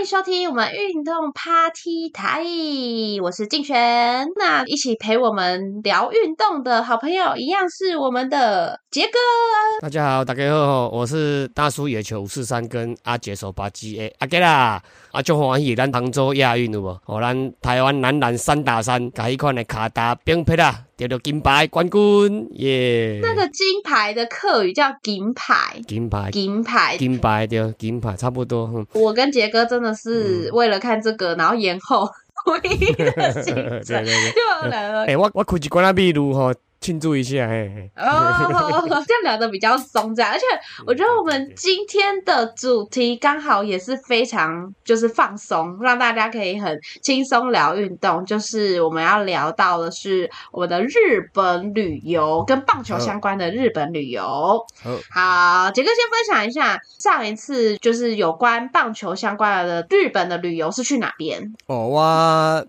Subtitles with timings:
[0.00, 2.42] 迎收听我们运动 Party 台，
[3.22, 4.26] 我是静璇。
[4.38, 9.18] 那一起陪我们聊运动的好朋友，一样是我们的杰哥。
[9.82, 14.82] 大家好，大家好，我是大叔野球五四三跟阿杰手把鸡诶阿杰啦，
[15.12, 16.98] 啊，就欢喜咱杭州亚运有无？
[17.04, 23.20] 哦，咱台湾男篮三打三，甲迄款的卡达并配啦，得到金牌冠军耶！
[23.22, 28.66] 那个金牌的客语叫金牌，金牌，金牌，金牌对，金牌差不多。
[28.66, 32.06] 哼我跟杰哥真的是为了看这个，然后延后
[32.46, 33.10] 唯一的
[33.42, 34.04] 行 对程。
[34.62, 35.16] 就来了诶、。
[35.16, 37.70] 我我开一罐啊秘鲁吼，庆祝一下嘿。
[37.74, 40.44] 嘿哦， 这样聊得比较松这样，而且
[40.86, 48.24] 我觉得我们今天的主题刚好也是非常就是放松，让大家可以很轻松聊运动。
[48.24, 54.22] 就是我们要聊到的是我们的日本旅游，跟棒球相关的日本旅游。
[54.82, 61.54] 好，好，杰哥先分享一下上一次就是有关棒球相关的日本的旅游是去哪边？
[61.66, 62.66] 哦，我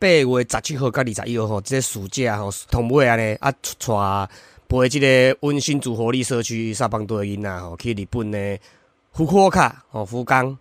[0.00, 4.28] 八月十七号到二十一号吼，即、个暑假吼，同尾安尼啊，带
[4.68, 8.58] 陪即个温馨组活力社区沙邦队的囡仔吼，去日本的
[9.12, 10.56] 福库卡吼福冈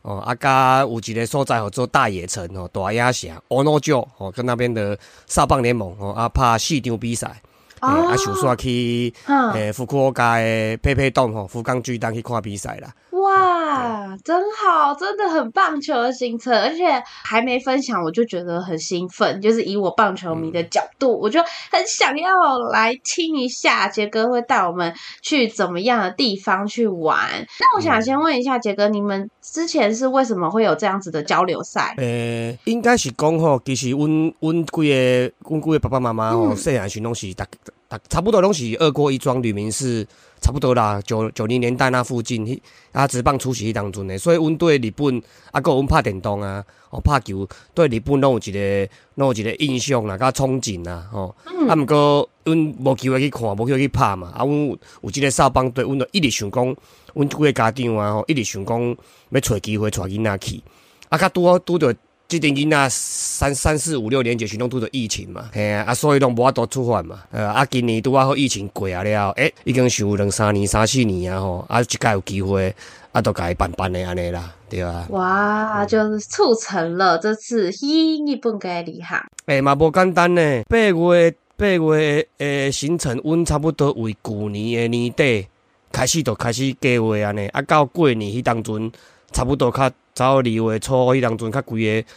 [0.00, 7.42] 哦，啊，甲有一个所在吼做大野城吼大野城 Ono 九吼，跟那边的沙邦联盟吼啊拍四场比赛，
[7.80, 12.90] 啊，想煞去嗯，诶福库欧卡的佩佩洞吼福冈巨蛋去看比赛啦。
[13.28, 19.40] 哇，真好，真的很棒球的行程，而且还没分享，我就觉得很兴奋。
[19.42, 27.46] 就是以我棒球迷的角度，我就很想要来听一下杰哥会带我们去怎么样的地方去玩。
[27.60, 31.94] 那我想先问一下杰哥，你们之前是为什么会有这样子的交流赛？
[31.98, 37.72] 呃、应该是讲吼，其实阮阮几个阮几个爸爸妈妈吼，嗯细汉时拢是逐逐
[38.08, 40.06] 差不多拢是二过一庄吕明是
[40.40, 42.60] 差不多啦，九九零年代那附近，迄
[42.92, 45.22] 啊职棒出席迄当中的，所以阮对日本
[45.52, 56.76] 啊，有阮拍电动啊，哦拍球，对日本拢有一个拢有一个印象啦，甲憧憬啦，吼、啊，毋过阮无机会去看，无机会去拍嘛，啊，阮有有即个少棒队，阮就一直想讲，
[57.14, 58.96] 阮几个家长啊，吼，一直想讲
[59.30, 60.62] 要找机会带囡仔去。
[61.08, 61.94] 啊，较拄好拄着
[62.28, 67.20] 即阵囡仔三三四五六年级时拢拄着疫情嘛，嘿啊，啊，所以拢无法度出发嘛。
[67.30, 72.74] 呃，啊，今年拄啊好疫情过啊了，诶、已经想有两三年、三四年啊吼，啊，即届有机会，
[73.12, 75.06] 啊，都甲伊办办的安尼啦，对啊。
[75.08, 79.18] 哇，就是促成了这次新日本嘅旅行。
[79.46, 80.62] 诶、嘛无简单呢。
[80.68, 85.46] 八月八月诶行程，阮差不多为旧年诶年底
[85.90, 88.92] 开始就开始计划安尼，啊到过年迄当阵，
[89.32, 92.08] 差不多较早二月初迄当阵，较规个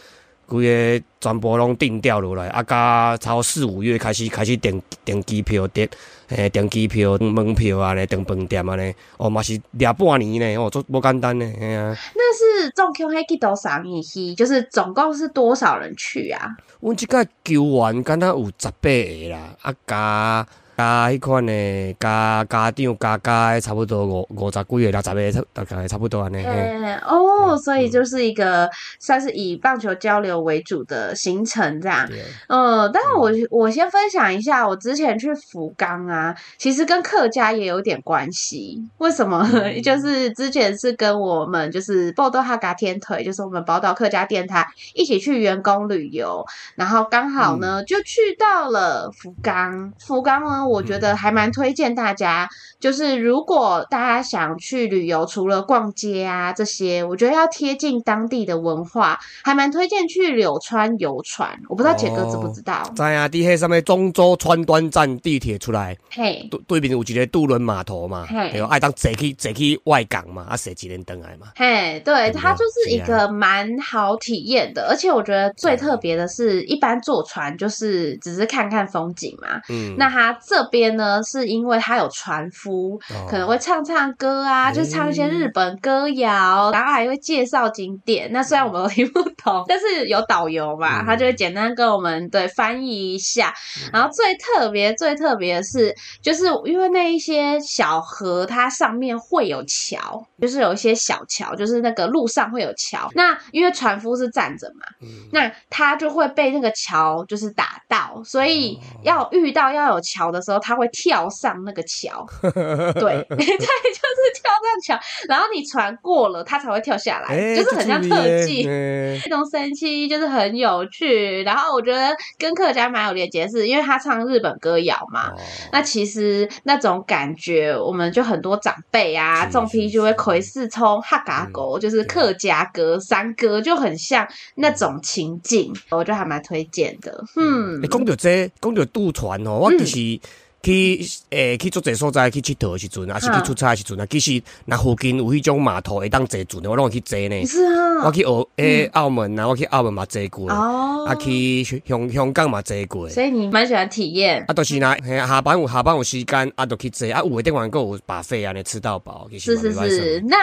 [0.44, 5.88] 规个全部拢定掉落来，啊甲超四五月开始开始订订机票订
[6.26, 11.96] 诶订机票、门票啊咧，订饭店啊咧，哦嘛是掠半年咧，哦做无简单咧，嘿啊。
[12.16, 14.34] 那是总共迄几多少年去？
[14.34, 16.56] 就是总共是多少人去啊？
[16.80, 20.44] 阮即个球员敢若有十八个啦，啊加
[20.82, 26.38] 加迄款诶加家长加加的差不多五五十几个、六十个，大概差不多安尼。
[26.38, 32.08] 嘿嗯，哦，所以就是一个算是以棒球交流为主的行程这样。
[32.48, 38.82] 嗯，但是我我先分享一下，我之前去福冈啊，其实跟客家也有点关系。
[38.98, 39.48] 为什么？
[39.84, 46.44] 就是之前是跟我们就是报道哈嘎天腿，就是我们宝岛客家电台一起去员工旅游，
[46.74, 49.92] 然后刚好呢、就去到了福冈。
[50.00, 52.48] 福冈呢，我觉得还蛮推荐大家，
[52.80, 61.58] 就是如果大家想去旅游，除了逛街啊这些，我觉得要贴近当地的文化，还蛮推荐去柳川游船。
[61.68, 62.82] 我不知道杰哥知不知道？
[62.96, 71.48] 在啊，地铁上面中州川端站地铁出来，嘿，对对面有一个渡轮码头嘛，嘿对，爱当坐去坐去外港嘛，啊坐几年登来嘛。
[71.54, 79.60] 嘿，对，对它就是一个蛮好体验的，而且我觉得最特别的是，一般坐船就是只是看看风景嘛。
[79.68, 83.26] 嗯，那它这边呢，是因为他有船夫，哦。
[83.26, 88.30] 可能会唱唱歌啊，就唱一些日本歌谣，然后还会介绍景点。
[88.32, 91.06] 那虽然我们都听不懂，但是有导游嘛，嗯。
[91.06, 93.54] 他就会简单跟我们对翻译一下。
[93.90, 103.08] 然后最特别、最特别的是，就是因为那一些小河，它上面会有桥，就是有一些小桥，就是那个路上会有桥。
[103.14, 105.08] 那因为船夫是站着嘛，嗯。
[105.32, 109.12] 那他就会被那个桥就是打到，所以哦。
[109.12, 112.50] 要遇到要有桥的的时候，他会跳上那个桥， 对，
[113.30, 114.98] 对，就是跳上桥，
[115.28, 118.66] 然后你船过了，他才会跳下来，哎就是很像特技。
[118.68, 125.30] 哎这种神奇就是很有趣，然后我觉得跟客家蛮有连结，是因为他唱日本歌谣嘛。
[125.30, 125.36] 哦
[125.72, 137.24] 那其实那种感觉，我们就很多长辈啊，是重批就会窥视冲哈嘎狗，就是客家歌、山歌，就很像那种情境，我觉得还蛮推荐的。
[137.36, 140.20] 嗯诶，，讲到这，讲到渡船哦，我其实
[140.62, 147.44] 去诶、去做这所在去佚佗的时阵，还是去出差的时阵啊，其实若附近有迄种码头会当坐船的，我拢会去坐呢。
[147.44, 153.08] 是啊，我去澳诶、澳门啊，我去澳门嘛坐过，哦，啊去香香港嘛坐过。
[153.08, 154.44] 所以你蛮喜欢体验。
[154.46, 160.36] 啊，就是若嘿下班有下班有时间，啊，就去坐，啊，有诶顶完够有把费安尼吃到饱，是是是，那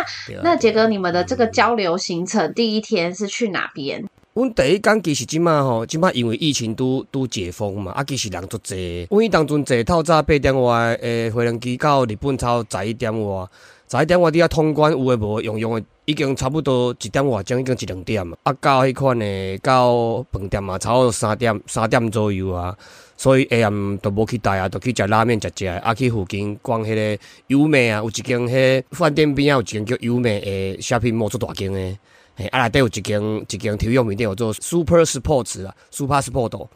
[0.44, 4.04] 那杰哥，你们的这个交流行程第一天是去哪边？
[4.40, 9.06] 阮第一工其实即马吼，即马因为疫情拄拄解封嘛，啊其实人足济。
[9.12, 13.46] 阮迄当阵坐透早八点外诶飞机到日本超十一点外，
[13.92, 18.38] 十一点外伫遐通关有诶无用用诶，已经差不多一点外钟已经一两点啊。
[18.44, 22.74] 啊到迄款诶到饭店嘛，差不多三点三点左右啊。
[23.18, 32.00] 所以下暗都无去待啊，都去食拉面食食，啊去附近逛迄个优美啊，有一间迄饭店边啊有一间叫优美诶 shopping mall 做大间诶。
[32.40, 36.68] 嘿，啊内底有一间一间体育用品店，叫做 Super Sports 啊，Super Sport。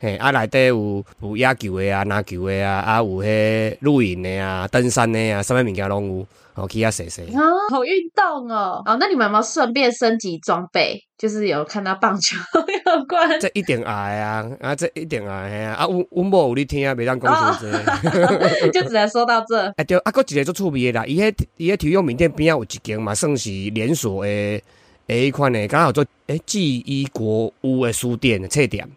[0.00, 7.22] 嘿，啊内底有有野球的啊、篮球的啊，啊有迄露营的啊、登山的啊，啥物物件拢有，哦去遐踅踅。
[7.38, 7.40] 啊，
[7.70, 8.82] 好运动哦！
[8.84, 10.98] 哦，那你们有没有顺便升级装备？
[11.16, 12.36] 就是有看到棒球
[12.84, 17.70] 有关这一定爱啊，啊这一定爱嘿啊，啊阮阮某有咧听啊，袂当讲伤济。
[18.74, 19.56] 就只能说到这。
[19.76, 24.60] 哎对，啊，搁一个做趣味的啦，伊迄伊迄体育用品店边啊有一间嘛，算是连锁的
[25.08, 28.88] 诶迄款的，敢若叫做诶记忆国屋的书店的册店。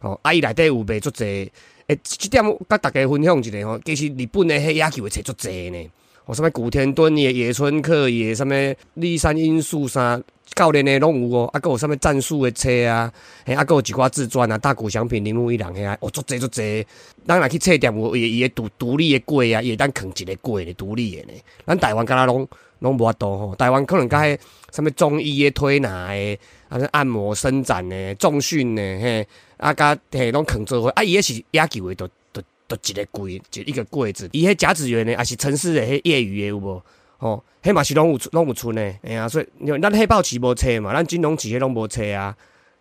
[0.00, 1.50] 哦，啊伊内底有卖足济，
[1.86, 5.90] 诶，即点甲大家分享一下吼，其实日本诶迄野球的册足济呢。
[6.26, 10.20] 哦，什物古田敦也、野村克也、什物立山因素啥
[10.54, 13.12] 教练诶拢有哦，啊，搁有啥物战术诶册啊，
[13.44, 16.86] 嘿，啊，搁有一寡自传啊，大谷翔平、铃木一郎遐，哦，足济足济。
[17.26, 21.32] 咱若去册店有伊伊诶独独立诶柜啊，伊会当囥一个柜咧独立诶呢。
[21.66, 22.48] 咱台湾敢若拢
[22.80, 24.38] 拢无法度吼，台湾可能甲迄
[24.70, 26.38] 啥物中医的、推拿的，
[26.68, 29.26] 啊，按摩伸展的、重训的，嘿，
[29.56, 34.28] 啊，甲嘿拢囥做伙，啊，伊迄是野球的，都都都一个柜，就一个柜子。
[34.32, 36.82] 伊迄甲子园诶，也是城市的迄业余的有无？
[37.18, 42.36] 吼，迄嘛是拢有拢有剩诶，哎呀、所以因为咱黑豹旗无车嘛，咱金龙旗迄拢无车啊。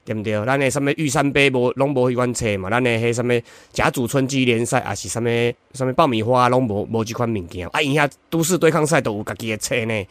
[0.05, 0.33] 对毋对？
[0.45, 3.41] 咱诶，啥物玉山杯无拢无迄款册嘛，咱诶迄啥物
[3.71, 5.25] 甲组春季联赛，啊是啥物
[5.73, 7.67] 啥物爆米花拢无无即款物件。
[7.69, 10.07] 啊，因遐都市对抗赛都有家己诶册呢，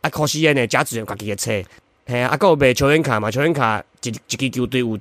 [0.00, 1.68] 啊，可惜的呢，甲组有家己诶册，
[2.06, 4.98] 嘿啊，啊，有卖球员卡嘛，球员卡一一支球队有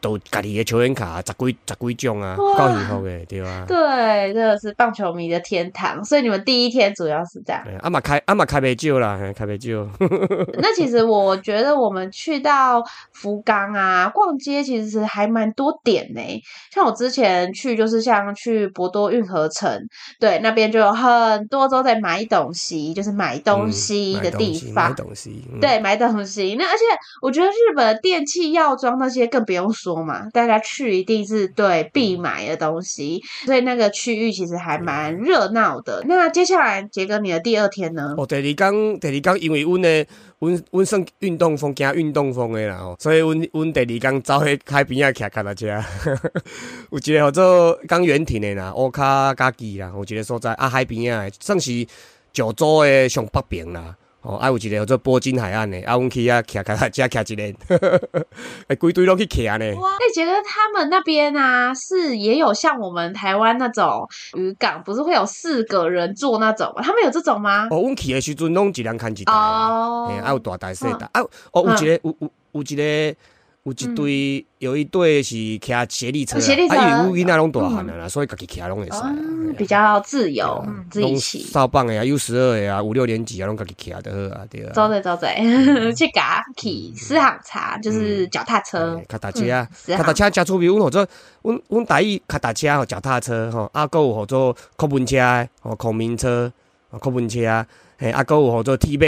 [0.00, 3.64] 都家己的球员卡，十几十几种啊，够幸福的，对啊。
[3.66, 6.04] 对，真的是棒球迷的天堂。
[6.04, 7.62] 所以你们第一天主要是这样。
[7.64, 9.88] 嘿啊嘛开啊嘛开杯酒啦，开杯酒。
[10.58, 12.82] 那其实我觉得我们去到
[13.12, 16.20] 福冈啊，逛街其实还蛮多点呢、
[16.72, 19.88] 像我之前去，就是像去博多运河城，
[20.20, 24.90] 对，那边就有很多都在买东西，就是买东西的地方。
[24.90, 26.54] 买东西，嗯，对，买东西。
[26.58, 26.84] 那而且
[27.20, 36.02] 我觉得日本的电器、药妆那些更不用说嘛，大家去一定是对必买的东西，所以那个区域其实还蛮热闹的。
[36.06, 38.14] 那接下来杰哥，你的第二天呢？
[38.16, 40.04] 哦，第二天，第二天，因为阮呢，
[40.38, 45.66] 阮阮算运动风，行运动风的啦吼，所以阮阮第二天走去海边仔徛脚踏车，
[46.90, 51.86] 有一个叫做港园亭的啦，乌卡加基啦，有一个所在啊，海边仔的，算是
[52.32, 53.96] 九州的上北边啦。
[54.24, 57.54] 哦，啊有一个叫做波金海岸的，啊，阮去啊徛脚踏车徛一日，
[58.68, 59.74] 哎，规堆拢去徛呢。
[59.78, 66.82] 哇，那杰哥他们那边啊，是也有像我们台湾那种渔港，不是会有四个人坐那种吗？
[66.82, 67.68] 他们有这种吗？
[67.70, 69.32] 哦，阮去的时阵拢一人牵一台。
[69.32, 71.20] 哦嘿，啊有大台细台，啊
[71.52, 73.16] 哦有一个有有有一个
[73.64, 79.10] 有一对有一对是骑斜力车啊，嗯斜力车啊因为有囡仔拢大汉了啦，所以家己骑拢会使啊。
[79.16, 81.38] 嗯，比较自由，自己拢骑。
[81.44, 84.72] 少棒的啊，U 十二的啊，五六年级啊，拢家己骑就好啊，对啊。
[84.74, 85.26] 走走走走，
[85.96, 89.40] 去嘎去私行茶，就是脚踏车嘿，脚踏车
[89.86, 90.66] 脚踏车真趣味。
[90.66, 91.06] 阮号做
[91.40, 96.52] 阮阮台语脚踏车吼，脚踏车吼，啊，搁有或者客运车的吼，空明车，
[96.90, 97.64] 哦客运车，
[97.96, 99.06] 嘿，啊，搁有或者铁马，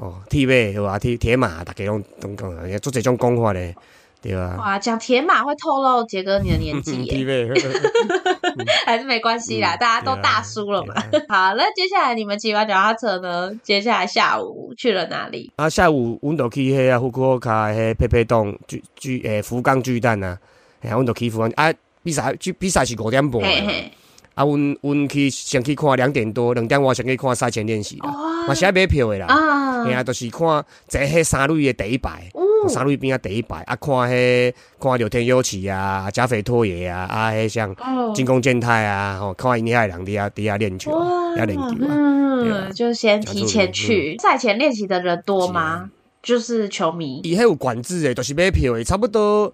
[0.00, 0.98] 哦，铁马对吧？
[0.98, 3.74] 铁铁马，大家拢拢讲也，做这种讲法咧，
[4.22, 4.54] 对啊。
[4.56, 7.48] 哇，讲铁马会透露杰哥你的年纪铁耶，
[8.56, 10.94] 马， 还是没关系啦，嗯大家都大叔了嘛。
[11.28, 13.50] 好，那接下来你们骑完脚踏车呢？
[13.64, 15.50] 接下来下午去了哪里？
[15.56, 20.38] 啊，下午阮就去迄啊福库卡迄佩佩洞巨巨诶福冈巨蛋啊，
[20.80, 21.72] 嘿，阮就去福冈啊，
[22.04, 23.92] 比赛去比赛是五点半的，嘿嘿，
[24.34, 29.26] 啊，阮阮去先去看两点多，两点外先去看赛前练习啦，哇嘛是爱买票的啦。
[29.26, 30.40] 啊嘿啊，就是看
[30.88, 37.74] 坐迄三类的第一排，哦三类边啊第一排，啊看迄看柳天优起啊、加菲托爷啊，啊迄像
[38.14, 41.06] 进攻健太啊，吼看因遐人伫遐伫遐练球，哇
[41.36, 41.94] 遐练球啊。
[42.40, 44.16] 嗯，就先提前去。
[44.18, 45.90] 赛前练习的人多吗？
[46.20, 49.52] 就是球迷伊迄有管制诶，就是买票诶，差不多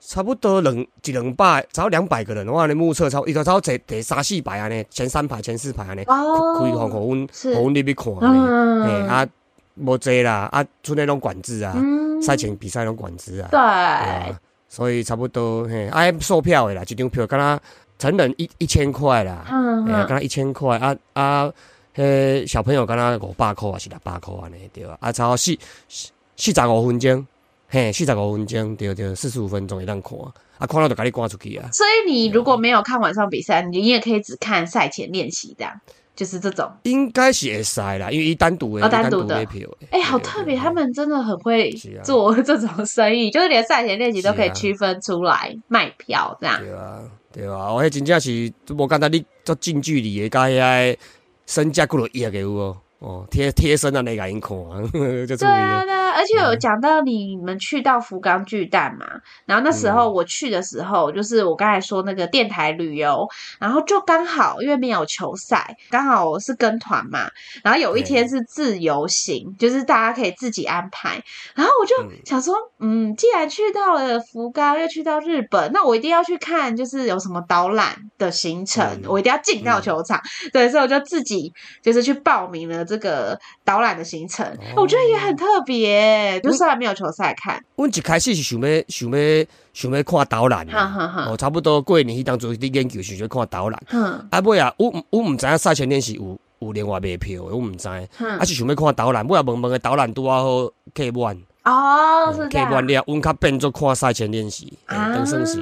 [0.00, 7.54] 差不多两一两百，差不多两百个人，我安尼目测超，伊就差不多坐第三四排安尼，前三排、前四排安尼，开哦开互互阮是。
[7.54, 9.26] 互阮入去看安尼，嗯嘿啊
[9.74, 12.22] 无济啦，啊剩诶拢管制啊，嗯。
[12.22, 13.58] 赛前比赛种管制啊，对。
[13.58, 17.60] 对啊，所以差不多嘿，啊售票诶啦，一张票敢若
[17.98, 21.52] 成人一一千块啦，嗯哎呀，嗯敢若一千块啊啊，
[21.94, 25.56] 迄小朋友敢若五百箍还是六百箍安尼对啊，啊差四
[25.88, 27.26] 四四十五分钟，
[27.68, 30.16] 嘿，四十五分钟对对，四十五分钟会当看，
[30.58, 31.68] 啊看了就赶紧赶出去啊。
[31.72, 35.72] 所以你如果没有看晚上比赛，你也可以只看赛前练习这样，
[36.14, 36.70] 就是这种。
[36.84, 39.44] 应该是会使啦，因为一单独的，哦单独的。
[39.90, 40.72] 哎、好特别，他。
[40.76, 41.72] 们真的很会
[42.04, 46.60] 做这种生意，就是连赛前练习都可以区分出来卖票这样。
[46.60, 50.98] 对啊，对啊，我迄真正是我感觉，你做近距离的，甲遐个
[51.46, 52.76] 身价几落亿个有无？
[52.98, 54.50] 哦，贴贴身的，那个因看，
[55.28, 59.06] 就注意对啊，对啊，而且有讲到你们去到福冈巨蛋嘛，
[59.44, 59.94] 然后那时嗯。
[59.94, 67.28] 候我去的时候，就是我刚才说那个电台旅游，然后就刚好因为没有球赛，刚好我是跟团嘛，
[67.62, 71.22] 然后有一天是自由行，就是大家可以自己安排，
[71.54, 72.16] 然后我就嗯。
[72.24, 79.10] 想说，嗯，既然去到了福冈，又去到日本，那我一定要去看，就是有什么导览的行程，嗯。
[79.10, 79.82] 我一定要进到嗯。
[79.82, 80.18] 球场，
[80.50, 91.26] 对，所以我就自己就是去报名了这个导览的行程，我觉得也很特别，就是还没有球赛看，我一开始是想要想要想要看导览哈哈哈。
[91.28, 93.82] 哦，差不多过年去当做伫研究想要看导览。
[93.88, 94.26] 哼。
[94.30, 97.88] 啊尾啊，我毋我毋知影赛前练习有有另外卖票的，我毋知。
[98.16, 98.38] 哼。
[98.38, 101.36] 啊，是想要看导览，尾啊问问个导览拄啊好客满，
[101.66, 102.68] 哦，是这样。
[102.68, 105.60] 客满了，阮较变做看赛前练习，嘿啊，当算是，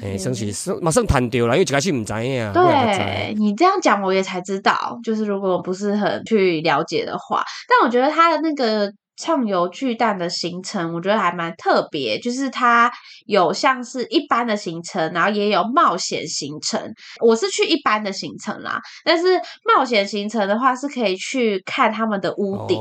[0.00, 0.50] 嘿，算是。
[0.50, 12.90] 算嘛算趁着啦，因为一开始唔知影，啊对你这样讲，我也才知道，就是如果不是很去了解的话，但我觉得他的那个畅游巨蛋的行程，我觉得还蛮特别，就是它
[13.26, 16.80] 有像是一般的行程，然后也有冒险行程。
[17.20, 22.78] 我是去一般的行程啦，但是冒险行程的话是可以去看他们的屋顶。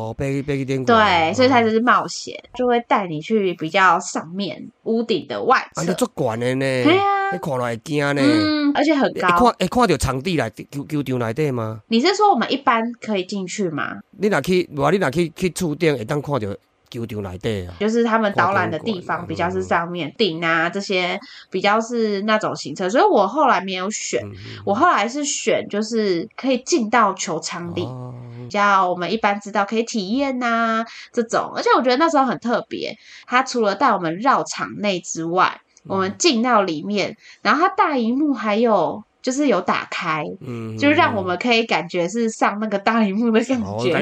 [0.86, 5.94] 对，所以它就是冒险，就会带你去比较上面屋顶的外啊，侧你。
[5.94, 8.22] 足悬的呢，对啊你看落会惊呢。
[8.22, 9.28] 嗯，而且很会高。
[9.28, 11.82] 看会看到场地来球球场内底吗？
[11.88, 13.98] 你是说我们一般可以进去吗？
[14.20, 16.40] 你若去，我你若去去厝顶会当看到
[16.90, 17.74] 球场内底啊。
[17.80, 24.22] 就是他们导览的地方比较是上面顶啊这些比较是那种行程，所以我后来没有选，
[24.66, 27.84] 我后来是选就是可以进到球场里。
[27.84, 32.94] 哦比较我们一般知道可以体验呐、这种，而且我觉得那时候很特别。
[33.26, 43.94] 他除了带我们绕场内之外，我们进到里面，然后它大荧幕还有就是有打开，嗯就让我们可以感觉是上那个大荧幕的感哦，觉。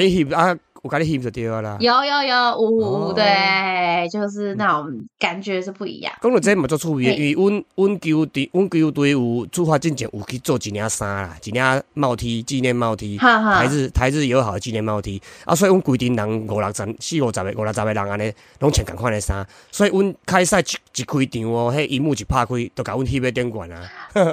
[0.84, 1.78] 有甲你翕就对啦。
[1.80, 6.14] 有有有，五五哦，对，就是那种感觉是不一样。
[6.22, 23.82] 讲到这嘛做趣味的，嘿因为阮阮球队阮球队有出发之前有去做一领衫啦，一领帽 T 纪念帽 T，哈哈台日台日友好纪念帽 T，啊，所以阮规定人五六十四五十个五六十个人安尼，拢穿共款的衫，所以阮开赛一一开场哦，迄荧幕一拍开，都甲阮翕喺顶管啊。
[24.16, 24.24] 哇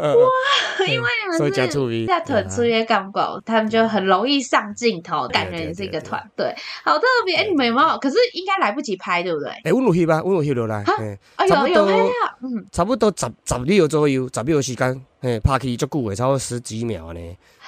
[0.87, 7.35] 因为你所以们是在团出约港狗，他们就很容易上镜头，感觉你是一个团队，好特别。
[7.37, 7.99] 哎，你们有没有？
[7.99, 9.51] 可是应该来不及拍，对不对？
[9.65, 11.87] 诶，阮有翕啊，阮有翕落来，哈嘿啊，差不多
[12.43, 17.21] 嗯，差不多十十秒左右，十秒的时间，嘿，拍起足久的，超过十几秒呢，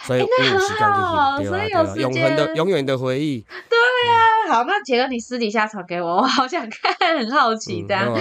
[0.05, 3.45] 所以欸那有时间去很好所以对啊有时永恒的永远的回忆，
[4.49, 8.13] 好，那杰哥你私底下传给我，我好想看，很好奇这样。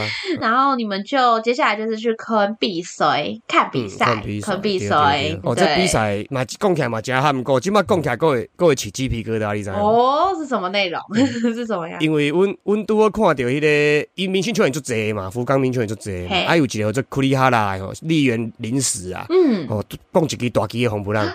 [0.41, 9.79] 然后你们就接下来就是去坑比赛看比赛嗯看比，赛，坑比对对赛，哦，这比赛嘛，讲起来嘛真罕过，即摆讲起来，各位各位起鸡皮疙瘩，你知影无？
[9.79, 11.01] 哦，是什么内容？
[11.55, 11.99] 是怎么样？
[12.01, 16.43] 因为阮阮拄好看到迄、个，伊明星球员足济嘛，福冈明星球员足济嘛，嘿。
[16.43, 21.25] 啊有一个叫做库里哈拉的吼，丽园临时啊，嗯，哦，讲一支大支的红不让，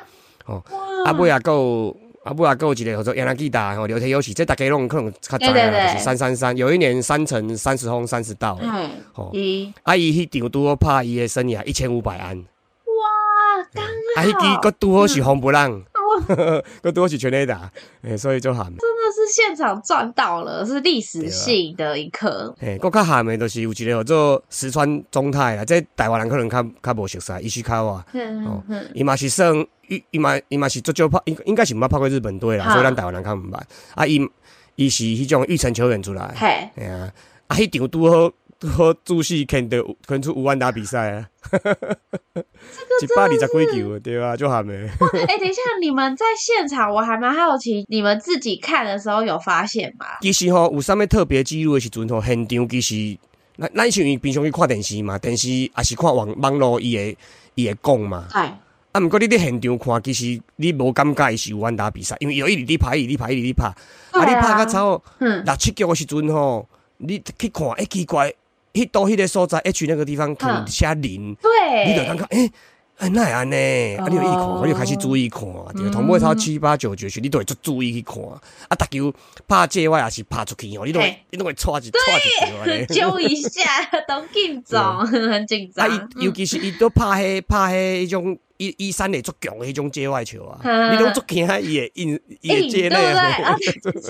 [0.47, 0.83] 哦，哇。
[1.05, 5.93] 啊尾啊还有啊不啊还有一个叫做亚纳吉达吼，聊天游戏，这大家拢可能较知啊，对对对。
[5.93, 12.45] 就是三三三，有一年三乘三十轰三十道的，嗯，吼，一啊伊迄场拄好拍伊的生涯一千五百安，哇，
[13.75, 15.83] 刚啊迄支佫拄好是红不让，
[16.83, 17.71] 佮多是全垒打，
[18.03, 18.65] 诶， 所以就喊。
[18.65, 22.55] 真的是现场赚到了，是历史性的一刻。
[22.61, 29.55] 诶，佮较喊的，就是有一个叫做石川中泰啦，即台湾人可能较较无熟悉，伊是卡哇，嗯嗯伊嘛是算，
[29.89, 33.61] 伊伊嘛伊嘛是足球拍，应应该是毋捌拍过日本队啦，所以咱台湾人较毋捌。
[33.95, 34.21] 啊，伊
[34.77, 37.13] 伊是迄种育成球员出来，嘿，哎呀，
[37.49, 38.31] 啊，迄场拄好
[38.63, 44.73] 拄好注戏牵得牵出五万打比赛啊，一百二十几球，对啊，就喊的。
[44.73, 50.07] 哎、等一下，你们在现场，我还蛮好奇，你们自己看的时候有发现吗？
[50.21, 53.19] 其实吼，有啥物特别记录的时阵吼，现场其实，
[53.59, 57.19] 咱咱是因为平常去看电视嘛，电视也是看网网络伊会
[57.57, 58.29] 伊会讲嘛。
[58.31, 58.57] 哎，
[58.93, 63.65] 啊，毋过你伫现场看，其实你无感觉伊是有完打比赛，因为伊有一直伫拍，一直伫拍，一直伫拍。
[64.13, 68.33] 啊，你拍到差不六七局的时阵吼，你去看，哎、奇怪，
[68.73, 72.51] 迄到迄个所在 H 那个地方可能写零，对，你就感觉诶。
[72.99, 73.97] 哎，那会安尼？
[73.97, 75.43] 啊，你有一直看，哦你就开始注意看，
[75.75, 78.23] 对，同尾超七八九九时，你都会足注意去看。
[78.69, 79.13] 啊，逐球
[79.49, 82.87] 拍界外也是拍出去哦，你都会你都会踹一踹一球安尼。
[82.95, 83.65] 揪一下，
[84.07, 85.89] 都紧 张， 很紧张。
[85.89, 93.19] 啊，伊尤其是伊都拍迄拍迄迄种伊伊三的足强的迄种界外球啊，嗯你都足惊伊会印伊哎会界内对不对？
[93.19, 93.57] 啊啊，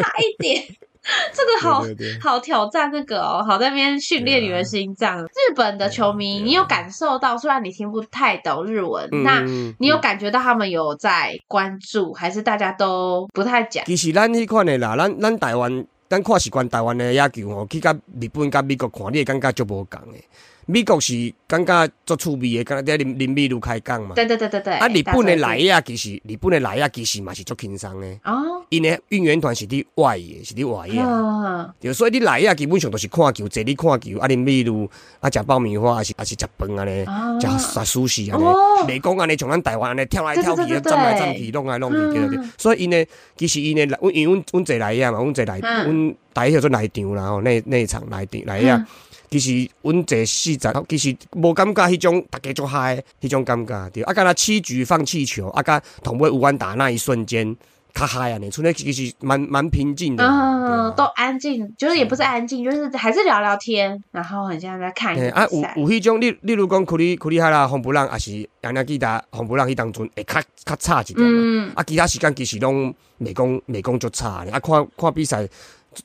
[0.02, 0.64] 差一点，
[1.34, 1.84] 这个好
[2.20, 5.24] 好挑战那个哦，好在那边训练你的心脏。
[5.24, 13.84] 日本的球迷，啊你有感受到，虽然你听不太懂日文，嗯那嗯你有感觉到他们有在关注，还是大家都不太讲？
[13.84, 20.18] 其实咱迄款的啦，咱咱台湾，咱看习惯台湾的野球吼，去甲日本甲美国看，你会感觉足无同的。
[20.66, 24.14] 美国是感觉足趣味的，感觉在林林美如开讲嘛。
[24.14, 24.74] 对对对对对。
[24.74, 31.00] 啊，日本的来呀其实，日本的来呀其实嘛是足轻松的，哦，因的运援团是伫外的，是伫外野。
[31.00, 34.88] 嗯，对，所以你来呀基本上都是看球，坐你看球，啊，林美如，
[35.20, 42.38] 啊，食爆米花，还是还是食饭安尼，哦食食寿司安尼哦，袂讲安尼像咱台湾安尼跳来跳去站来站去，弄来弄去，对对。
[42.56, 43.04] 所以因呢，
[43.36, 48.86] 其实因呢，阮因为阮阮坐来呀嘛，阮坐内，嗯阮台迄做内场啦吼，内内场内场内野嗯。
[49.32, 54.02] 其实阮坐四十，其实无感觉迄种大家足嗨迄种感觉，对。
[54.02, 57.56] 啊，敢若七局放气球，啊，甲同尾有完打那一瞬间，
[57.94, 60.22] 较嗨安尼，剩咧其实蛮蛮平静的。
[60.22, 65.60] 嗯，都安静，就是也不是安静，就是还是聊聊天，然后很像在看啊，有。
[65.82, 71.26] 有迄种，你例如讲，库里库里海啦、红布朗，还是杨亚基达、红布朗迄当中会较较差一点嘛。
[71.26, 75.48] 嗯，啊，其他时间其实拢袂讲袂讲足差的，啊，看看比赛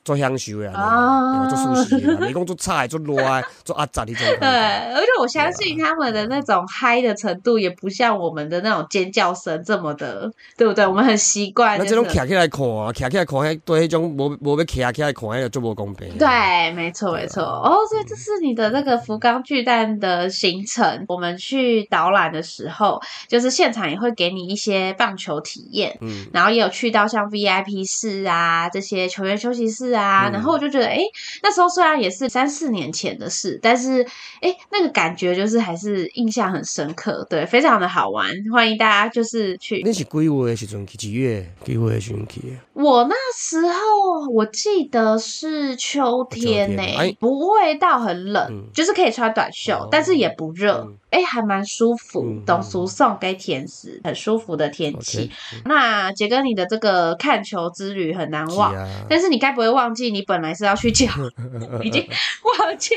[0.04, 10.86] 足享受啊，做舒适的啊，袂 讲做差的、足热的、足压榨迄种对，而且我相信他们的那种嗨的程度，也不像我们的那种尖叫声这么的，对不对？
[10.86, 11.90] 我们很习惯、就是。
[11.90, 16.16] 咱这种徛起来看啊，徛起来看，对迄种无无要徛起来看，迄个足无公平。
[16.18, 17.42] 对，没错，没错。
[17.44, 21.04] 啊哦，所以这是你的那个福冈巨蛋的行程。
[21.08, 30.98] 我们去导览的时候，就是现场也会给你一些棒球体验，嗯，然后也有去到像 VIP 室啊这些球员休息室啊，嗯然后我就觉得，哎，
[31.42, 34.06] 那时候虽然也是三四年前的事，但是
[34.40, 39.82] 哎，那个感觉就是还是印象很深刻，对，非常的好玩，欢迎大家就是去。
[39.84, 40.96] 那是几月的时候去？
[40.98, 41.46] 几月？
[41.64, 42.58] 几月的时候去？
[42.74, 55.30] 我那时候我记得是秋天呢、秋天哎不会到很冷，嗯就是可以穿短袖，哦但是也不热嗯，哎、还蛮舒服，嗯懂输送给甜食，很舒服的天气。
[55.64, 58.74] 那杰哥，你的这个看球之旅很难忘。
[59.08, 61.06] 但是你该不会忘记你本来是要去交，
[61.82, 62.06] 已经
[62.58, 62.94] 忘记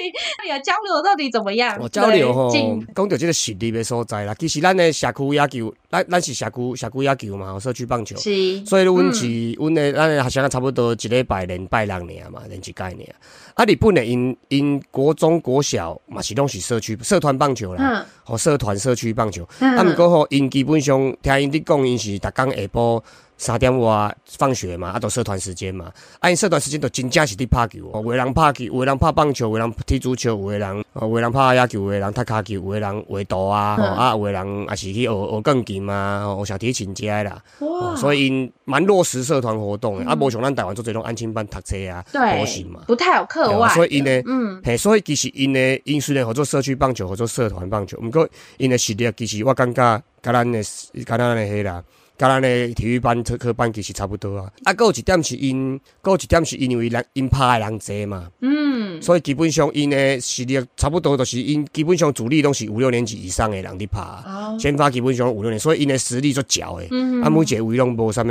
[0.50, 1.78] 有交流到底怎么样？
[1.80, 4.34] 我交流吼对进，讲到这个实力的所在啦。
[4.38, 8.17] 其实咱的社区野球，咱咱是社区社区野球嘛，吼社区棒球。
[8.17, 13.15] 是，所以阮嗯是阮的咱的学生差不多一礼拜连拜六年嘛，连一届年。
[13.54, 19.47] 啊，日本的因因国中国小嘛是拢是社区社团棒球啦，嗯吼社团社区棒球。
[19.59, 23.03] 嗯啊，毋过吼因基本上听因伫讲，因是逐工下晡
[23.41, 25.91] 三点外放学嘛，啊，都社团时间嘛。
[26.19, 37.43] 啊，因社团时间都真正是伫拍球，哦，有的人拍球，有的人拍棒球，有的人踢足球，有的人哦，有的人拍野球，有的人踢骹球，有的人画图啊，吼、嗯啊，有的人也是去学学钢琴啊，吼学小提琴之类啦。
[37.58, 42.88] 哦哇，所以因蛮落实社团活动的，啊，无像咱台湾做这种安亲班读册啊，补习嘛对，。
[42.89, 49.82] 不太有课外，所以因呢，嗯，嘿，所以其实因呢，因虽然合作社区棒球，合作社团棒球，毋过因诶实力其实我感觉，
[50.21, 50.62] 甲咱诶，
[51.04, 51.84] 甲咱诶迄啦，
[52.21, 54.53] 甲咱的体育班、特科班其实差不多啊。
[54.63, 66.86] 啊，搁有一点是因，搁有一点是因为人因拍的人侪嘛，嗯，所以基本上因的实力差不多，都是因基本上主力拢是五六年级以上的人伫拍，哦，先发基本上五六年，所以因的实力足强的。
[66.91, 68.27] 嗯啊，每一个位拢无啥物，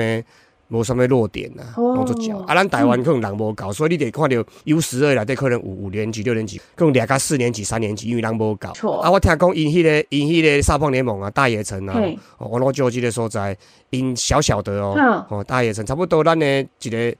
[0.70, 2.38] 无啥物弱点啊，哦拢足少。
[2.38, 8.70] 啊，咱台湾可能人无够，所以你得看到 U 十二内底可能有五年级、六年级，可能掠到四年级、三年级，因为人无够。
[8.72, 12.00] 错啊，我听讲因迄个因迄个沙棒联盟啊，大野城啊，
[12.38, 13.56] 哦我老就即个所在，
[13.90, 17.14] 因小小的哦，嗯哦大野城差不多咱的一个。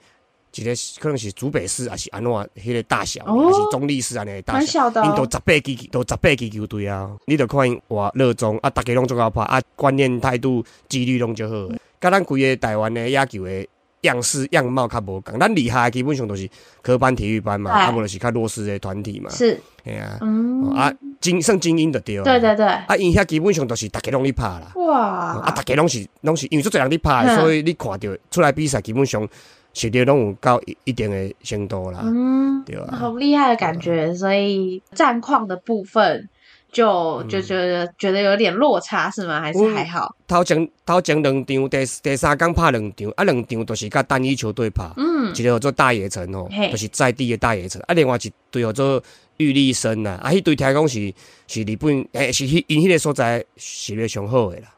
[0.53, 4.89] 一个可能是竹北市，还是安怎迄个大小，哦还是中立市安尼的大小。
[4.89, 7.09] 因都十八支，都十八支球队啊！
[7.27, 11.55] 你着看因活热衷啊，大家拢足够拍啊，观念态度、纪律拢就好。
[12.01, 13.67] 甲咱规个台湾的野球的
[14.03, 16.49] 样式样貌较无共，咱厉害的基本上都是
[16.81, 17.85] 科班体育班嘛，哎。
[17.85, 19.61] 啊无就是较弱势的团体嘛，是。
[19.85, 20.63] 嘿啊，嗯。
[20.65, 22.17] 哦啊精算精英的对。
[22.23, 24.99] 对对对，啊，因遐基本上都是逐家拢咧拍啦，哇。
[25.43, 29.29] 啊，逐家拢是拢是因为做侪人咧拍，嗯所以你看着出来比赛基本上
[29.75, 32.97] 实力拢有到一一定的程度啦，嗯，对啊。
[32.97, 36.27] 好厉害的感觉，所以战况的部分
[36.73, 39.41] 就就觉得觉得有点落差是吗？
[39.41, 40.15] 还是嗯还好？
[40.27, 49.03] 头前头前两场，第第三天拍两场，啊两场都是甲单一球队拍，嗯，一个叫做大野城吼嘿，就是在地的大野城，啊另外一队叫做
[49.39, 51.13] 玉立生呐，啊迄队听讲是
[51.49, 54.69] 是日本诶、是迄因迄个所在实力上好的啦，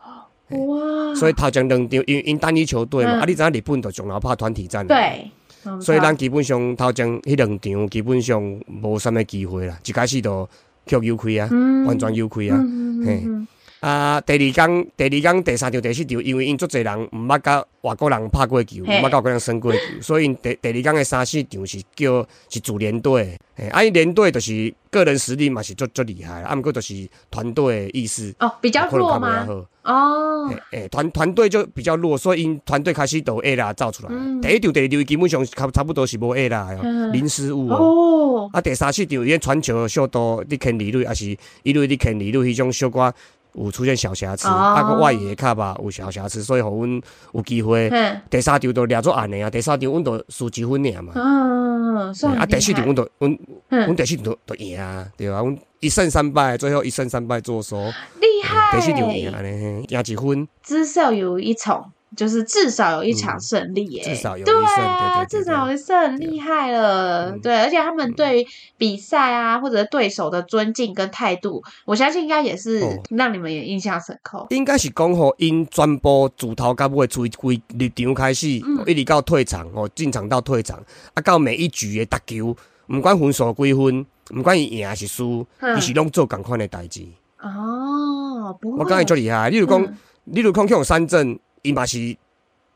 [0.50, 3.20] 哇，所以头前两场因因单一球队嘛，嗯。
[3.20, 5.30] 啊你知影日本都从来拍团体战的，，对，
[5.64, 8.42] 嗯所以咱基本上头前迄两场基本上
[8.82, 10.48] 无啥物机会啦，一开始就
[10.88, 12.56] 扣油开啊，嗯完全油开啊。
[12.58, 13.46] 嗯嘿嗯
[13.82, 26.94] 啊，第二工、第二工、第三场、第四场，因为因足侪人毋捌甲外国人拍过球，毋捌甲外国人升过球，所以因第第二工的三四场是叫是主连队，嘿，啊，因连队就是个人实力嘛是足足厉害，啊，毋过就是
[27.28, 29.48] 团队的意识哦，比较弱吗？
[29.82, 34.40] 哦，嘿，诶，团团队就比较弱，所以因团队开始都 A 啦造出来，嗯。
[34.40, 37.12] 第一场、第二场基本上差差不多是无 A 啦嗯。
[37.12, 37.76] 零失误哦。
[37.76, 43.12] 哦，啊，第三四场伊传球的速度，你牵离率，还是因为你牵离率迄种小可
[43.54, 44.52] 有出现小瑕疵，哦。
[44.52, 47.88] 啊个外野卡吧有小瑕疵，所以互阮有机会。
[47.90, 51.12] 嗯第三场都掠做安尼啊，第三场阮都输一分尔嘛。
[51.14, 53.38] 嗯，算啊，第四场阮都阮
[53.68, 57.76] 阮嗯，第四场都都赢啊，对啊，阮一胜三败，最后一胜三败做收，
[58.20, 67.30] 厉害，第四场赢安尼，赢一分，至少有一场，就是至少有一场胜利至少有一对胜，啊，对对对至少有一胜，很厉害了。
[67.30, 68.46] 嗯对，而且他们对
[68.76, 74.46] 比赛啊或者对手的尊敬跟态度，我相信应该也是哦让你们也印象深刻。
[74.50, 80.78] 应该是讲吼，因全部主头到尾，从规入场开始，嗯一直到退场，哦进场到退场，
[81.14, 82.56] 啊到每一局的打球，
[82.88, 87.06] 毋管分数几分，毋管伊赢还是输，嗯伊是拢做共款的代志。
[87.40, 89.48] 哦，不会，我感觉足厉害。
[89.50, 89.96] 例如讲，嗯
[90.26, 92.16] 例如讲像三振，伊嘛是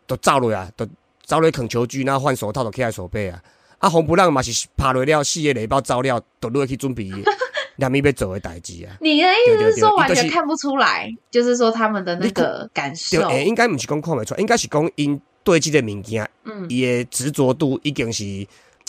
[0.07, 0.87] 都走落啊，都
[1.25, 3.43] 走落扛球具，然后换手套，就起来手背啊。
[3.79, 7.11] 啊，红不浪嘛是拍落了四个礼包走了，都落去准备
[7.77, 8.97] 两米要做的代志啊。
[9.03, 18.25] 你的意思对对对是说完全看不出来，就是说他们的那个感对，受，诶、应该毋是讲看袂出来，应该是讲因对即个物件，嗯伊的执着度已经是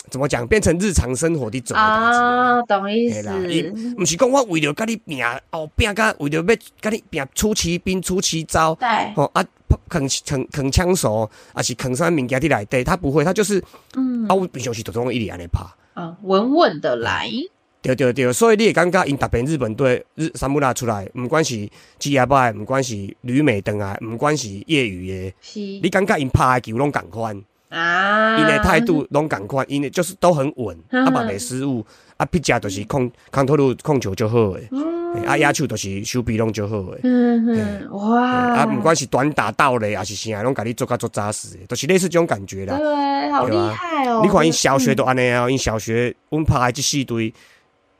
[0.08, 1.82] 怎么讲，变成日常生活的代志啊。
[1.82, 9.44] 啊，懂意思嘿啦，伊毋是讲我为了甲你拼哦拼甲为了要甲你拼出奇兵出奇招，对，哦啊，
[9.88, 13.62] 啃啃啃枪手，还是啃啥物件伫内底，他不会，他就是
[13.94, 14.26] 嗯。
[14.28, 15.60] 啊，我平常时都总一直安尼拍。
[15.94, 17.28] 啊，稳稳的来，
[17.82, 25.60] 对对对，所以你会感觉因逐遍日本队日三木拉出来，毋管是职业派，毋管是旅美登啊，毋管是业余的，是。
[25.60, 27.42] 你感觉因拍的球拢共款。
[27.68, 31.04] 啊，因的态度拢共款，因的就是都很稳，嗯。
[31.04, 31.84] 啊嘛袂失误，
[32.18, 42.76] 啊 pitch 就是控控投入控球就好诶，嗯，啊野手就是手臂拢就好诶，嗯哼，哇，啊不管是短打倒嘞，还是啥，拢甲你做甲做扎实都，就是类似这种感觉啦。
[42.76, 44.20] 对，好厉害哦！
[44.24, 47.32] 你看因小学嗯都安尼啊，因小学阮拍诶即四队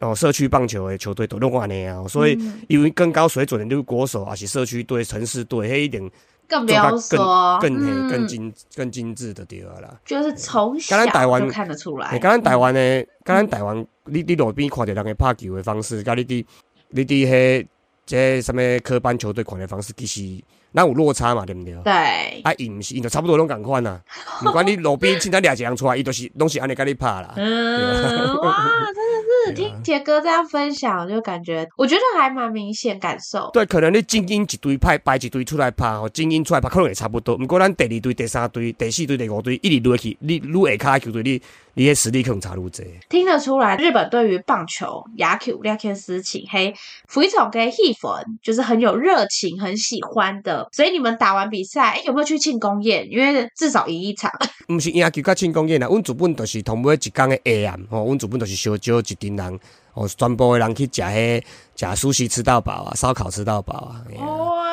[0.00, 2.60] 哦社区棒球诶球队都拢安尼啊，所以嗯。
[2.68, 6.10] 因为更高水准的就是国手，还是社区队、城市队，迄一定
[6.48, 9.94] 更不要说更更嘿嗯更精更精致的对啊啦。
[10.04, 11.10] 就是从小就
[11.50, 16.44] 看得出来欸，，甲咱台湾的，刚刚台湾，你你路边看着人个拍球的方式，甲你伫
[16.90, 17.66] 你伫迄
[18.06, 20.42] 这什么科班球队看的方式，其实
[20.74, 21.74] 咱有落差嘛，对毋对？
[21.84, 24.00] 对，啊，伊毋是，伊就差不多拢共款啦。
[24.46, 27.34] 毋管你路边凊彩掠一人出来，伊都是拢是安尼甲你拍啦。
[27.36, 29.17] 嗯， 哇，真的
[29.52, 33.50] 听杰哥这样分享，就感觉我觉得还蛮明显感受。
[33.52, 37.36] 对，可能你精英一队派排一队出来拍，吼，精英出来拍可能也差不多。
[37.36, 41.40] 不过咱第二队、第三队、第四队、第五队一直落去，你愈下卡的球队，你
[41.78, 42.84] 你的实力可能差愈济。
[43.08, 46.74] 听得出来，日本对于棒球、野球、亚天斯情嘿，
[47.06, 50.68] 服一种给气氛，就是很有热情、很喜欢的。
[50.72, 53.08] 所以你们打完比赛，哎，有没有去庆功宴？
[53.08, 54.28] 因为至少赢一场。
[54.68, 59.60] 毋是野球甲庆功宴啦，阮主本就是同每一工的下暗，吼，阮主本就是烧酒一群人，
[59.94, 61.42] 哦，全部的人去食迄
[61.76, 64.02] 食寿司吃到饱啊，烧烤吃到饱啊。
[64.10, 64.67] 嘿啊哇，啊例如，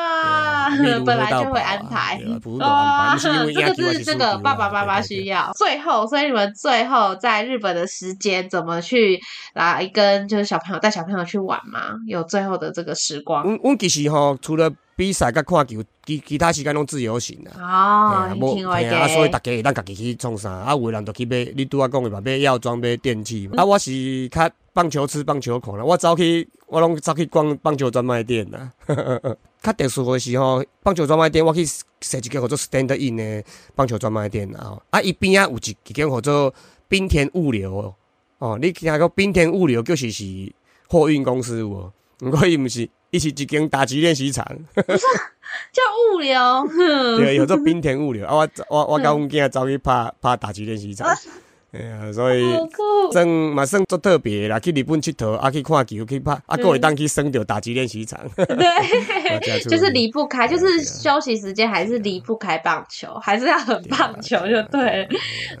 [1.04, 2.20] 本来就会安排
[3.76, 5.52] 这个是这个爸爸妈妈对对对需要。
[5.54, 9.20] 最后，所以你们最后在日本的时间怎么去
[9.54, 11.94] 来跟就是小朋友带小朋友去玩吗？
[12.06, 17.52] 有最后的这个时光阮阮其实吼，除了比赛甲看球，其其他时间拢自由行啦。
[17.58, 23.62] 哦，嘿啊听我所以大家会当家己去创啥，啊，有的人就去买，你拄仔讲的嘛，买药妆、买电器嘛。
[23.62, 28.72] 啊，我是较棒球吃棒球看啦，我走去，我拢走去逛棒球专卖店啦。
[29.62, 36.54] 较特殊的是吼，棒球专卖店我去踅一间叫做 Stand In 的棒球专卖店啊，啊，伊边啊有一一间叫做
[36.88, 37.94] 冰田物流哦，
[38.38, 40.24] 哦你听过冰田物流就是是
[40.88, 41.92] 货运公司有无？
[42.22, 44.46] 毋过伊毋是，伊是一间打击练习场。
[44.76, 45.82] 叫
[46.14, 47.16] 物流，哼。
[47.18, 48.26] 对，有做冰田物流。
[48.26, 51.08] 啊，我我我甲阮囝走去拍拍打击练习场，
[51.76, 53.12] 哎呀，所以好酷。
[53.12, 58.56] 算嘛算足特别的啦，去日本佚佗，啊去看球，去拍，啊，各会当去升着打击练习场，对，
[59.68, 65.08] 就是离不开，就是休息时间还是离不开棒球，还是要很棒球就对了。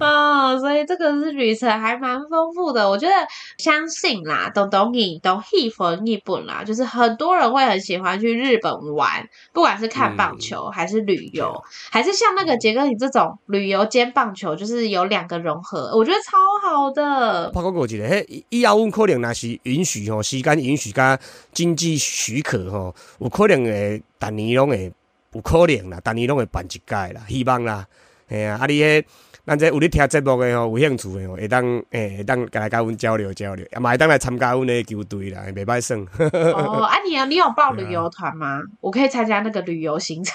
[0.00, 2.88] 哦，所以这个是旅程还蛮丰富的。
[2.88, 3.14] 我觉得
[3.58, 17.50] 相信啦，懂懂你懂日本日本啦，就是很多人会很喜欢去日本玩，不管是看棒球、还是旅游，还是像那个杰哥你这种旅游兼棒球，就是有两个融合，我觉得超好的。
[17.50, 21.18] 拍过过一个，迄以后阮可能若是允许吼，时间允许加
[21.52, 24.92] 经济许可吼，有可能会逐年拢会
[25.32, 27.86] 有可能啦，逐年拢会办一届啦，希望啦，
[28.28, 29.04] 嘿啊，啊你迄
[29.44, 35.96] 咱这有咧听节目的吼，有兴趣诶吼，会当诶会当来甲阮交流交流，也嘛会当来参加阮的球队啦，袂歹耍。
[36.52, 38.60] 哦，啊你有你有报旅游团吗？
[38.80, 40.34] 我可以参加那个旅游行程，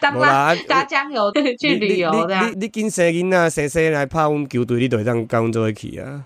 [0.00, 6.24] 当无啦大，大江有去旅游你这样你，你你紧生囡仔生生来拍阮球队，你就会当甲阮做一起啊。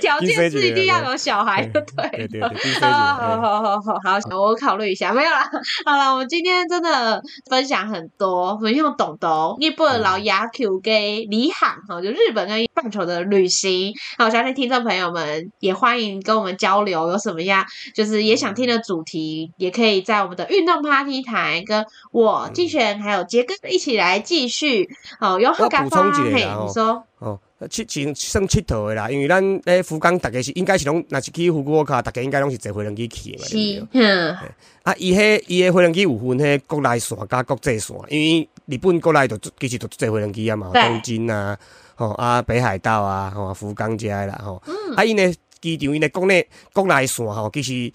[0.00, 2.40] 条件是一定要有小孩，对不对？
[2.80, 3.36] 好好。
[3.46, 5.48] 好好好好，我考虑一下，没有啦。
[5.84, 13.92] 好了，我们今天真的分享很多，很用懂懂日本老牙 Q 给李航哈，就日本跟棒球的旅行。
[14.18, 21.84] 那我相信听众朋友们也欢迎跟我们交流，有什么样就是也想听的主题，也可以在我们的运动 Party 台跟
[22.16, 24.88] 我季璇还有杰哥一起来继续
[25.20, 25.38] 哦。
[25.38, 27.04] 有好我感补充一个嘿，你说。
[27.18, 33.44] 哦，佚佚算佚佗的啦，因为咱咧福冈大家是应该是拢，若是去福国卡，大家应该拢是坐飞轮机去的嘛。
[33.44, 34.34] 是，嗯，
[34.82, 41.58] 啊，伊迄伊的飞轮机有分迄国内线甲国际线，因为日本国内就其实就坐飞轮机啊嘛，东京啊，
[41.96, 44.94] 吼啊北海道啊，吼福冈遮的啦，吼、嗯。
[44.94, 47.92] 啊因呢机场因的国内国内线吼，其实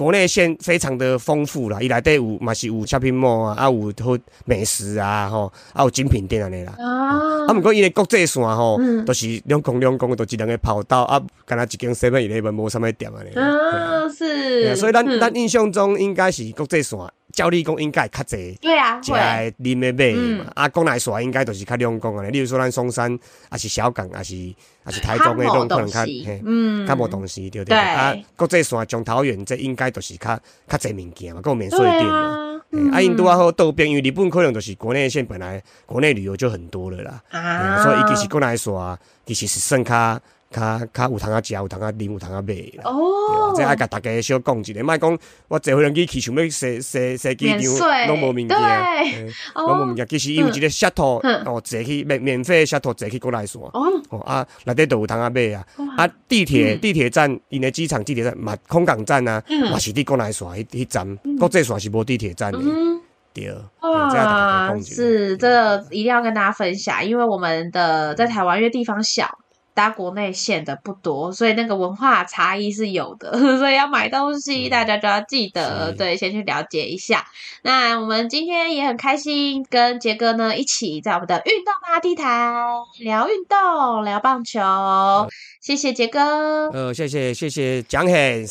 [0.00, 6.74] 国内线非常的丰富啦，伊内底有嘛是有 shopping mall 啊，啊有好美食啊，吼啊有精品店安尼啦。
[6.78, 7.46] 啊。
[7.46, 9.04] 啊，毋过伊的国际线吼，嗯。
[9.04, 13.30] 都是两公两公，都一两个跑道啊，敢若一间 seven eleven 无啥物店安尼。
[13.34, 13.46] 嘿啊。
[13.46, 15.20] 啊，嘿是，啊所以咱嗯。
[15.20, 16.98] 咱印象中应该是国际线，
[17.32, 18.58] 照理讲应该会较济。
[18.60, 22.30] 对啊，食会，的啉的买嘛嗯，啊，国内线应该就是较两公安尼。
[22.30, 24.34] 例如说咱松山，啊是小港，啊是
[24.84, 26.00] 啊是台中的，较无拢可能较
[26.44, 27.78] 嗯，较无东西，对不对对？
[27.78, 30.38] 啊，国际线从桃园这应该就是较
[30.68, 32.18] 较济物件嘛，还有免税店嘛。
[32.18, 38.72] 啊，嘿啊，因拄啊好倒边，因为日本可能就是国内线本来国内旅游就很多了啦，嘿啊，所以伊其实国内线
[39.26, 42.82] 其实是算较较较有通啊食，有通啊啉，有通啊买啦。
[42.84, 43.52] 哦。
[43.52, 48.48] 啊，，这爱甲大家小讲一下，莫讲我坐飞机去，想要坐坐坐机场，拢无物件，
[49.54, 50.08] 拢无物哦件。
[50.08, 51.44] 其实伊有一个 shuttle，嗯。
[51.44, 55.64] 哦，坐去免免费的 shuttle 坐去国内线，哦，哦啊，内底都有通啊买啊。
[55.76, 56.04] 哇。
[56.04, 56.80] 啊，地铁嗯。
[56.80, 59.70] 地铁站，因的机场地铁站嘛，空港站啊，嗯。
[59.70, 63.00] 嘛是伫国内线迄迄站，国际线是无地铁站的，嗯。
[63.32, 63.54] 对。
[63.82, 69.38] 哇，讲是这个一定要跟大家分享，因为我们的在台湾因为地方小，
[69.80, 77.26] 搭国内线的不多，所以那个文化差异是有的， 所以要买东西嗯大家就要记得，是对，先去了解一下。
[77.62, 82.62] 那我们今天也很开心，跟杰哥呢一起在我们的运动 Party 台
[82.98, 84.60] 聊运动、聊棒球，
[85.62, 86.68] 谢谢杰哥。
[86.74, 88.46] 呃，谢谢谢谢蒋很